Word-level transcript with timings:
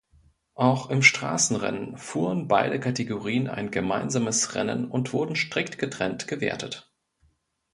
Auch 0.55 0.89
im 0.89 1.03
Straßenrennen 1.03 1.95
fuhren 1.95 2.47
beide 2.47 2.79
Kategorien 2.79 3.47
ein 3.47 3.69
gemeinsames 3.69 4.55
Rennen 4.55 4.89
und 4.89 5.13
wurden 5.13 5.35
strikt 5.35 5.77
getrennt 5.77 6.27
gewertet. 6.27 6.91